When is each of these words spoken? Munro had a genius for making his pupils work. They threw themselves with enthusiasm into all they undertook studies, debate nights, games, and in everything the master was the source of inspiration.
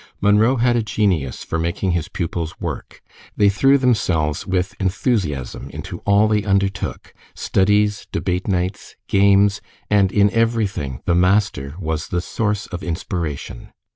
Munro 0.19 0.55
had 0.55 0.75
a 0.75 0.81
genius 0.81 1.43
for 1.43 1.59
making 1.59 1.91
his 1.91 2.07
pupils 2.07 2.59
work. 2.59 3.03
They 3.37 3.49
threw 3.49 3.77
themselves 3.77 4.47
with 4.47 4.73
enthusiasm 4.79 5.69
into 5.69 5.99
all 6.07 6.27
they 6.27 6.43
undertook 6.43 7.13
studies, 7.35 8.07
debate 8.11 8.47
nights, 8.47 8.95
games, 9.07 9.61
and 9.91 10.11
in 10.11 10.31
everything 10.31 11.01
the 11.05 11.13
master 11.13 11.75
was 11.79 12.07
the 12.07 12.19
source 12.19 12.65
of 12.65 12.81
inspiration. 12.81 13.73